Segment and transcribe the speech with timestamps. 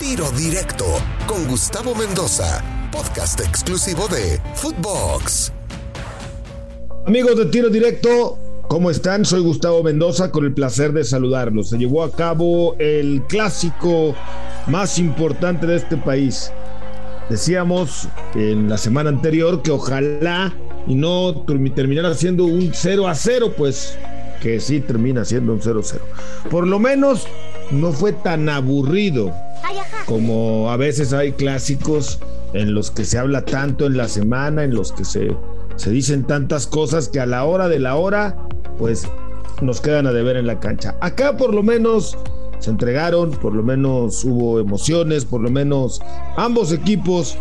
[0.00, 0.84] Tiro Directo
[1.26, 5.52] con Gustavo Mendoza, podcast exclusivo de Footbox.
[7.06, 8.36] Amigos de Tiro Directo,
[8.68, 9.24] ¿cómo están?
[9.24, 11.68] Soy Gustavo Mendoza con el placer de saludarlos.
[11.68, 14.16] Se llevó a cabo el clásico
[14.66, 16.50] más importante de este país.
[17.30, 20.52] Decíamos en la semana anterior que ojalá
[20.88, 23.96] y no terminara siendo un 0 a 0, pues
[24.40, 26.04] que sí termina siendo un 0 a 0.
[26.50, 27.26] Por lo menos
[27.70, 29.32] no fue tan aburrido
[30.06, 32.20] como a veces hay clásicos
[32.52, 35.34] en los que se habla tanto en la semana, en los que se,
[35.76, 38.36] se dicen tantas cosas que a la hora de la hora,
[38.78, 39.08] pues
[39.60, 40.96] nos quedan a deber en la cancha.
[41.00, 42.16] Acá por lo menos
[42.58, 46.00] se entregaron, por lo menos hubo emociones, por lo menos
[46.36, 47.36] ambos equipos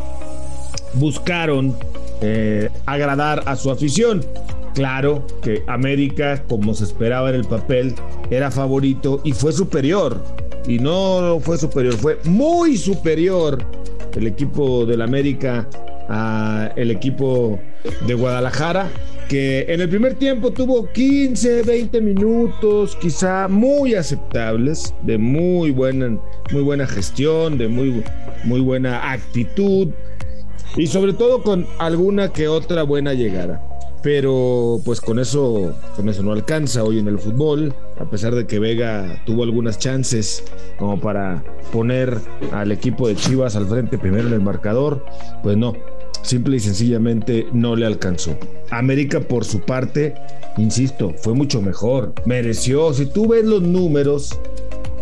[0.96, 1.76] buscaron
[2.22, 4.26] eh, agradar a su afición.
[4.74, 7.94] Claro que América, como se esperaba en el papel,
[8.32, 10.24] era favorito y fue superior.
[10.68, 13.64] Y no fue superior, fue muy superior
[14.16, 15.68] el equipo del América
[16.08, 17.60] al equipo
[18.08, 18.90] de Guadalajara,
[19.30, 26.18] que en el primer tiempo tuvo 15, 20 minutos, quizá muy aceptables, de muy buena,
[26.52, 28.04] muy buena gestión, de muy,
[28.44, 29.90] muy buena actitud
[30.76, 33.62] y sobre todo con alguna que otra buena llegada
[34.04, 38.46] pero pues con eso, con eso no alcanza hoy en el fútbol, a pesar de
[38.46, 40.44] que Vega tuvo algunas chances
[40.78, 42.18] como para poner
[42.52, 45.06] al equipo de Chivas al frente primero en el marcador,
[45.42, 45.74] pues no,
[46.22, 48.38] simple y sencillamente no le alcanzó.
[48.72, 50.16] América por su parte,
[50.58, 54.38] insisto, fue mucho mejor, mereció, si tú ves los números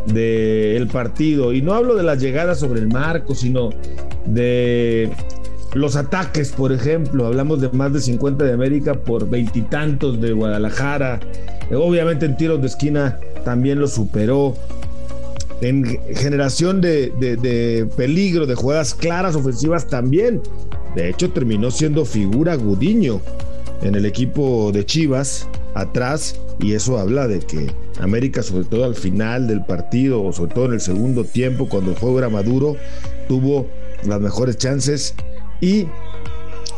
[0.05, 3.71] del partido, y no hablo de las llegadas sobre el marco, sino
[4.25, 5.09] de
[5.73, 11.19] los ataques, por ejemplo, hablamos de más de 50 de América por veintitantos de Guadalajara.
[11.73, 14.55] Obviamente en tiros de esquina también lo superó.
[15.61, 20.41] En generación de, de peligro, de jugadas claras ofensivas también.
[20.95, 23.21] De hecho, terminó siendo figura Gudiño
[23.81, 28.95] en el equipo de Chivas atrás y eso habla de que América, sobre todo al
[28.95, 32.75] final del partido o sobre todo en el segundo tiempo, cuando el juego era maduro,
[33.27, 33.67] tuvo
[34.03, 35.15] las mejores chances
[35.61, 35.87] y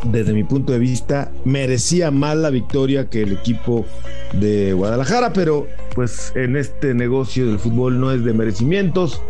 [0.04, 3.84] desde mi punto de vista merecía más la victoria que el equipo
[4.32, 9.20] de Guadalajara, pero pues en este negocio del fútbol no es de merecimientos,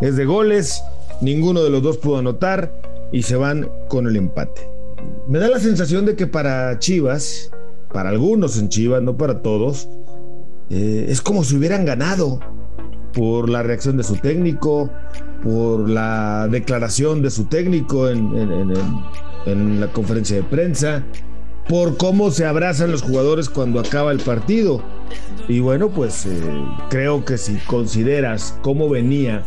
[0.00, 0.82] es de goles,
[1.20, 2.72] ninguno de los dos pudo anotar
[3.12, 4.68] y se van con el empate.
[5.28, 7.50] Me da la sensación de que para Chivas,
[7.92, 9.88] para algunos en Chivas, no para todos,
[10.70, 12.40] eh, es como si hubieran ganado
[13.16, 14.90] por la reacción de su técnico,
[15.42, 21.02] por la declaración de su técnico en, la conferencia de prensa,
[21.66, 24.82] por cómo se abrazan los jugadores cuando acaba el partido.
[25.48, 26.30] Y bueno, pues eh,
[26.90, 29.44] creo que si consideras cómo venía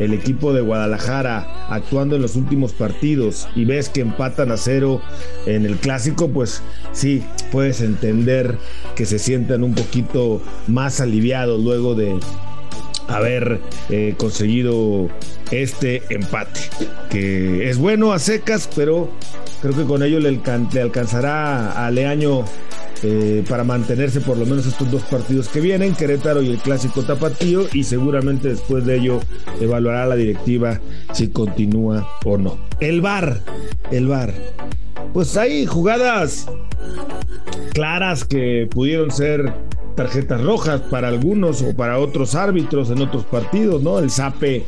[0.00, 5.00] el equipo de Guadalajara actuando en los últimos partidos y ves que empatan a cero
[5.46, 6.62] en el clásico, pues
[6.92, 7.22] sí,
[7.52, 8.58] puedes entender
[8.96, 12.18] que se sientan un poquito más aliviados luego de,
[13.12, 15.08] haber eh, conseguido
[15.50, 16.60] este empate,
[17.10, 19.10] que es bueno a secas, pero
[19.60, 20.40] creo que con ello le,
[20.80, 22.44] alcanzará a Leaño
[23.02, 27.02] eh, para mantenerse por lo menos estos dos partidos que vienen, Querétaro y el clásico
[27.02, 29.20] tapatío, y seguramente después de ello
[29.60, 30.80] evaluará la directiva
[31.12, 32.58] si continúa o no.
[32.80, 33.40] El VAR,
[33.90, 34.32] el VAR.
[35.12, 36.46] Pues hay jugadas
[37.74, 39.52] claras que pudieron ser
[39.94, 43.98] tarjetas rojas para algunos o para otros árbitros en otros partidos, ¿no?
[43.98, 44.64] El zape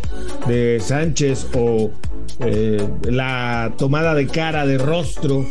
[0.47, 1.91] de Sánchez o
[2.41, 5.47] eh, la tomada de cara, de rostro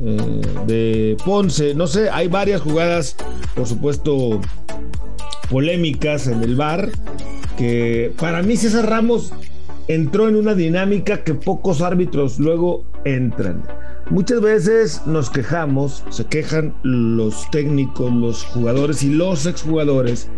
[0.00, 3.16] eh, de Ponce, no sé, hay varias jugadas,
[3.54, 4.40] por supuesto,
[5.50, 6.88] polémicas en el bar,
[7.56, 9.32] que para mí César Ramos
[9.86, 13.62] entró en una dinámica que pocos árbitros luego entran.
[14.10, 20.28] Muchas veces nos quejamos, se quejan los técnicos, los jugadores y los exjugadores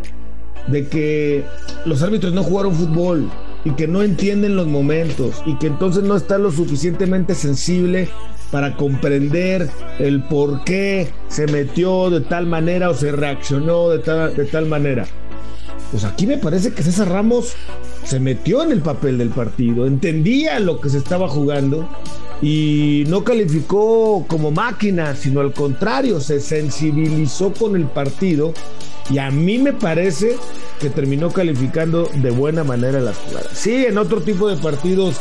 [0.68, 1.44] de que
[1.84, 3.28] los árbitros no jugaron fútbol
[3.64, 8.08] y que no entienden los momentos y que entonces no está lo suficientemente sensible
[8.52, 9.68] para comprender
[9.98, 14.66] el por qué se metió de tal manera o se reaccionó de tal, de tal
[14.66, 15.06] manera.
[15.90, 17.54] Pues aquí me parece que César Ramos
[18.04, 21.88] se metió en el papel del partido, entendía lo que se estaba jugando
[22.42, 28.52] y no calificó como máquina, sino al contrario, se sensibilizó con el partido
[29.10, 30.36] y a mí me parece
[30.80, 33.50] que terminó calificando de buena manera las jugadas.
[33.54, 35.20] Sí, en otro tipo de partidos,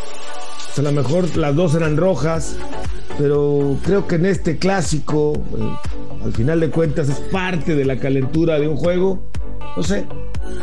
[0.67, 2.57] pues, a lo mejor las dos eran rojas,
[3.17, 7.97] pero creo que en este clásico, eh, al final de cuentas, es parte de la
[7.97, 9.23] calentura de un juego.
[9.77, 10.05] No sé,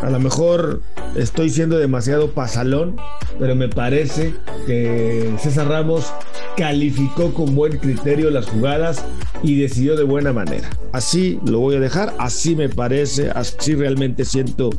[0.03, 0.83] a lo mejor
[1.15, 2.97] estoy siendo demasiado pasalón,
[3.39, 4.35] pero me parece
[4.67, 6.13] que César Ramos
[6.57, 9.05] calificó con buen criterio las jugadas
[9.43, 10.69] y decidió de buena manera.
[10.93, 14.71] Así lo voy a dejar, así me parece, así realmente siento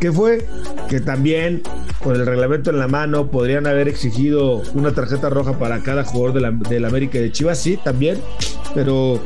[0.00, 0.46] que fue,
[0.88, 1.62] que también
[2.02, 6.32] con el reglamento en la mano podrían haber exigido una tarjeta roja para cada jugador
[6.32, 8.18] de la, de la América y de Chivas, sí, también,
[8.74, 9.20] pero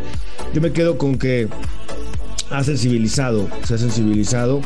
[0.52, 1.48] yo me quedo con que
[2.50, 4.60] ha sensibilizado, se ha sensibilizado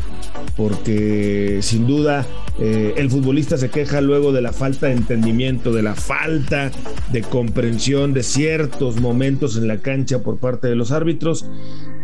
[0.58, 2.26] porque sin duda
[2.58, 6.72] eh, el futbolista se queja luego de la falta de entendimiento, de la falta
[7.12, 11.48] de comprensión de ciertos momentos en la cancha por parte de los árbitros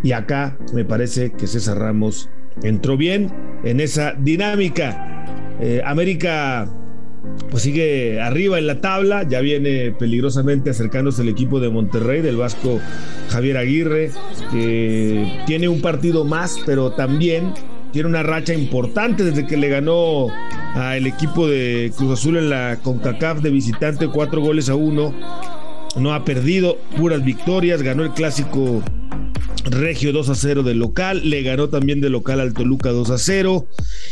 [0.04, 2.30] y acá me parece que César Ramos
[2.62, 3.32] entró bien
[3.64, 5.58] en esa dinámica.
[5.60, 6.70] Eh, América
[7.50, 12.36] pues sigue arriba en la tabla, ya viene peligrosamente acercándose el equipo de Monterrey, del
[12.36, 12.78] Vasco
[13.30, 14.12] Javier Aguirre,
[14.52, 17.52] que tiene un partido más, pero también
[17.94, 20.26] tiene una racha importante desde que le ganó
[20.74, 25.14] al equipo de Cruz Azul en la CONCACAF de visitante, cuatro goles a uno.
[25.96, 28.82] No ha perdido, puras victorias, ganó el clásico
[29.66, 33.16] Regio 2 a 0 de local, le ganó también de local al Toluca 2 a
[33.18, 33.68] 0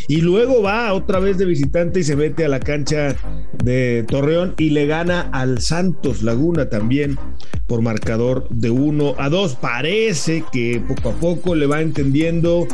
[0.06, 3.16] y luego va otra vez de visitante y se mete a la cancha
[3.64, 7.18] de Torreón y le gana al Santos Laguna también
[7.66, 9.56] por marcador de 1 a 2.
[9.56, 12.68] Parece que poco a poco le va entendiendo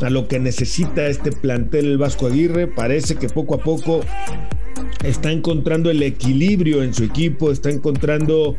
[0.00, 4.00] a lo que necesita este plantel el Vasco Aguirre, parece que poco a poco
[5.04, 8.56] está encontrando el equilibrio en su equipo, está encontrando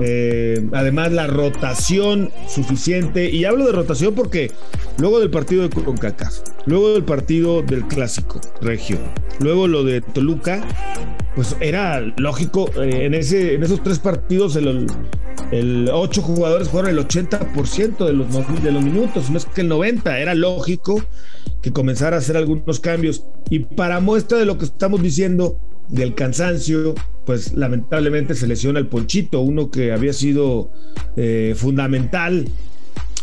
[0.00, 3.30] eh, además la rotación suficiente.
[3.30, 4.50] Y hablo de rotación porque
[4.98, 8.98] luego del partido de CONCACAF, luego del partido del Clásico Regio,
[9.40, 10.66] luego lo de Toluca,
[11.34, 14.86] pues era lógico, eh, en, ese, en esos tres partidos el,
[15.50, 19.70] el ocho jugadores fueron el 80% de los, de los minutos, no es que el
[19.70, 21.02] 90%, era lógico
[21.62, 23.24] que comenzara a hacer algunos cambios.
[23.50, 26.94] Y para muestra de lo que estamos diciendo, del cansancio,
[27.24, 30.70] pues lamentablemente se lesiona el Ponchito, uno que había sido
[31.16, 32.48] eh, fundamental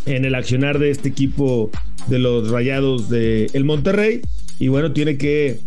[0.05, 1.69] en el accionar de este equipo
[2.07, 4.21] de los Rayados de el Monterrey
[4.59, 5.59] y bueno, tiene que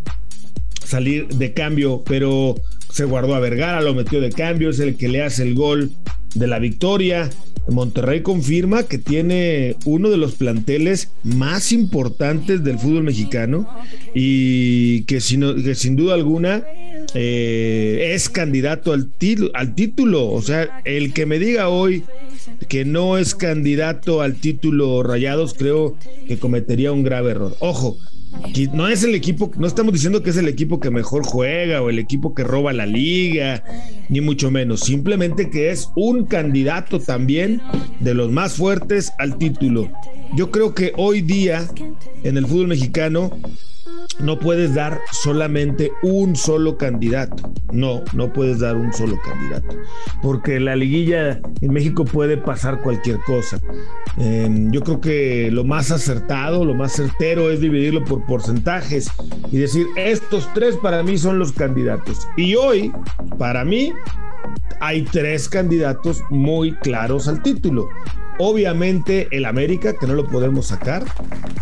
[0.85, 2.55] salir de cambio, pero
[2.91, 5.91] se guardó a Vergara, lo metió de cambio, es el que le hace el gol
[6.39, 7.31] de la victoria.
[7.69, 13.69] Monterrey confirma que tiene uno de los planteles más importantes del fútbol mexicano
[14.15, 16.63] y que sin, que sin duda alguna
[17.15, 19.11] eh, es candidato al,
[19.55, 20.31] al título.
[20.31, 22.05] O sea, el que me diga hoy
[22.69, 25.97] que no es candidato al título Rayados, creo
[26.29, 27.57] que cometería un grave error.
[27.59, 27.99] Ojo,
[28.73, 31.91] no es el equipo, no estamos diciendo que es el equipo que mejor juega o
[31.91, 33.63] el equipo que roba la liga,
[34.09, 34.81] ni mucho menos.
[34.81, 37.61] Simplemente que es un candidato también
[38.01, 39.91] de los más fuertes al título.
[40.35, 41.69] Yo creo que hoy día
[42.25, 43.31] en el fútbol mexicano
[44.21, 47.53] no puedes dar solamente un solo candidato.
[47.73, 49.77] No, no puedes dar un solo candidato.
[50.23, 53.59] Porque la liguilla en México puede pasar cualquier cosa.
[54.17, 59.11] Em, yo creo que lo más acertado, lo más certero es dividirlo por porcentajes
[59.51, 62.27] y decir, estos tres para mí son los candidatos.
[62.37, 62.93] Y hoy,
[63.39, 63.93] para mí,
[64.81, 67.89] hay tres candidatos muy claros al título.
[68.39, 71.05] Obviamente el América, que no lo podemos sacar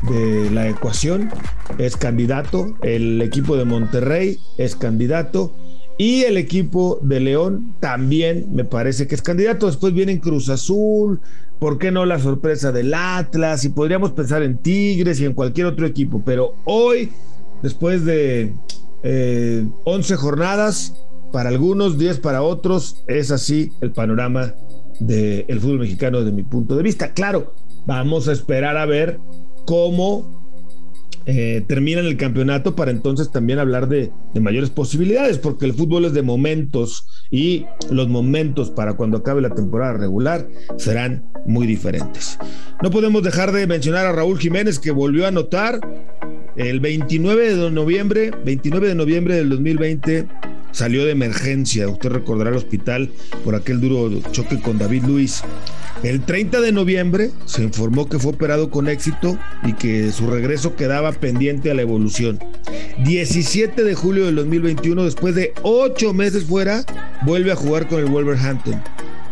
[0.02, 1.30] de la ecuación,
[1.78, 2.74] es candidato.
[2.82, 5.52] El equipo de Monterrey es candidato.
[5.96, 9.66] Y el equipo de León también me parece que es candidato.
[9.66, 11.20] Después vienen Cruz Azul,
[11.60, 13.64] ¿por qué no la sorpresa del Atlas?
[13.64, 16.22] Y podríamos pensar en Tigres y en cualquier otro equipo.
[16.24, 17.10] Pero hoy,
[17.62, 18.54] después de
[19.84, 20.94] 11 eh, jornadas,
[21.32, 24.54] para algunos, 10 para otros, es así el panorama
[25.00, 27.12] del fútbol mexicano desde mi punto de vista.
[27.12, 27.54] Claro,
[27.86, 29.20] vamos a esperar a ver
[29.64, 30.43] cómo
[31.26, 36.12] eh, terminan el campeonato para entonces también hablar de, mayores posibilidades, porque el fútbol es
[36.12, 42.38] de momentos y los momentos para cuando acabe la temporada regular serán muy diferentes.
[42.82, 45.80] No podemos dejar de mencionar a Raúl Jiménez que volvió a anotar
[46.56, 50.26] el 29 de noviembre, 29 de noviembre del 2020
[50.74, 51.88] salió de emergencia.
[51.88, 53.10] Usted recordará el hospital
[53.44, 55.42] por aquel duro choque con David Luis.
[56.04, 60.76] El 30 de noviembre se informó que fue operado con éxito y que su regreso
[60.76, 62.38] quedaba pendiente a la evolución.
[63.06, 66.84] 17 de julio del 2021, después de ocho meses fuera,
[67.24, 68.82] vuelve a jugar con el Wolverhampton.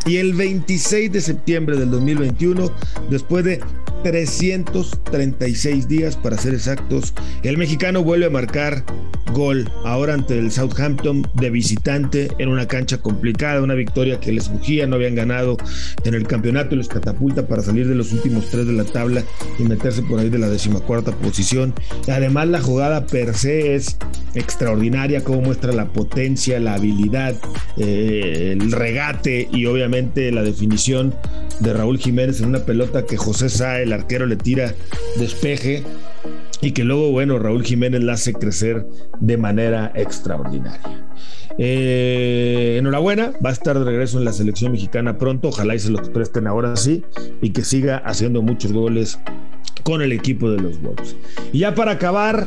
[0.06, 2.72] Y el 26 de septiembre del 2021,
[3.10, 3.60] después de
[4.02, 8.84] 336 días para ser exactos, el mexicano vuelve a marcar
[9.32, 14.50] gol ahora ante el Southampton de visitante en una cancha complicada, una victoria que les
[14.50, 15.56] bujía, no habían ganado
[16.04, 19.22] en el campeonato les catapulta para salir de los últimos tres de la tabla
[19.58, 21.74] y meterse por ahí de la decimacuarta posición.
[22.08, 23.96] Además la jugada per se es
[24.34, 27.36] extraordinaria, como muestra la potencia, la habilidad,
[27.76, 31.14] eh, el regate y obviamente la definición
[31.60, 34.74] de Raúl Jiménez en una pelota que José Sá, el arquero, le tira
[35.16, 35.84] despeje
[36.60, 38.86] y que luego, bueno, Raúl Jiménez la hace crecer
[39.20, 41.06] de manera extraordinaria.
[41.58, 45.90] Eh, enhorabuena, va a estar de regreso en la selección mexicana pronto, ojalá y se
[45.90, 47.04] los presten ahora sí
[47.42, 49.18] y que siga haciendo muchos goles
[49.82, 51.16] con el equipo de los Wolves.
[51.52, 52.46] Y ya para acabar,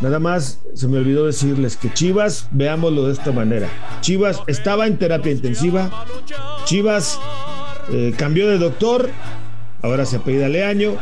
[0.00, 3.68] nada más se me olvidó decirles que Chivas, veámoslo de esta manera.
[4.00, 5.90] Chivas estaba en terapia intensiva,
[6.64, 7.18] Chivas
[7.92, 9.10] eh, cambió de doctor,
[9.82, 10.96] ahora se apellida Leaño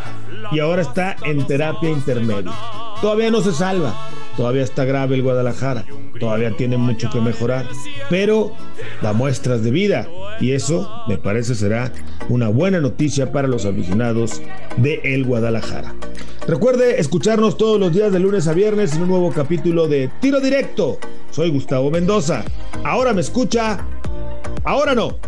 [0.53, 2.53] y ahora está en terapia intermedia.
[3.01, 3.95] Todavía no se salva,
[4.37, 5.85] todavía está grave el Guadalajara,
[6.19, 7.67] todavía tiene mucho que mejorar,
[8.11, 8.53] pero
[9.03, 10.09] da muestras de vida
[10.41, 11.93] y eso me parece será
[12.29, 14.43] una buena noticia para los aficionados
[14.77, 15.95] de El Guadalajara.
[16.47, 20.41] Recuerde escucharnos todos los días de lunes a viernes en un nuevo capítulo de Tiro
[20.41, 20.99] Directo.
[21.31, 22.43] Soy Gustavo Mendoza.
[22.85, 23.85] Ahora me escucha,
[24.65, 25.28] ahora no.